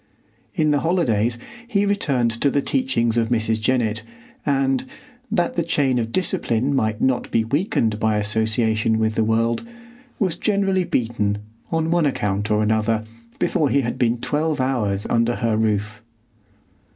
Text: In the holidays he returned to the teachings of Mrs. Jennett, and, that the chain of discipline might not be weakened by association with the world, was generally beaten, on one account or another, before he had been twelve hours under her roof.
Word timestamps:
In 0.55 0.71
the 0.71 0.79
holidays 0.79 1.37
he 1.67 1.85
returned 1.85 2.31
to 2.41 2.49
the 2.49 2.63
teachings 2.63 3.17
of 3.17 3.29
Mrs. 3.29 3.61
Jennett, 3.61 4.01
and, 4.47 4.83
that 5.31 5.53
the 5.55 5.61
chain 5.61 5.99
of 5.99 6.11
discipline 6.11 6.75
might 6.75 7.01
not 7.01 7.29
be 7.29 7.43
weakened 7.45 7.99
by 7.99 8.17
association 8.17 8.97
with 8.97 9.13
the 9.13 9.23
world, 9.23 9.63
was 10.17 10.35
generally 10.35 10.85
beaten, 10.85 11.37
on 11.71 11.91
one 11.91 12.07
account 12.07 12.49
or 12.49 12.63
another, 12.63 13.03
before 13.37 13.69
he 13.69 13.81
had 13.81 13.99
been 13.99 14.17
twelve 14.19 14.59
hours 14.59 15.05
under 15.07 15.35
her 15.35 15.55
roof. 15.55 16.01